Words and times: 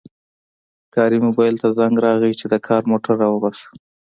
کاري 0.93 1.17
موبایل 1.25 1.55
ته 1.61 1.67
زنګ 1.77 1.95
راغی 2.05 2.33
چې 2.39 2.45
د 2.49 2.53
کار 2.67 2.81
موټر 2.91 3.13
راوباسه 3.23 3.65